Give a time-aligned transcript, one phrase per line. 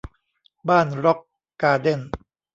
[0.69, 1.19] บ้านร็อค
[1.61, 1.99] การ์เด้น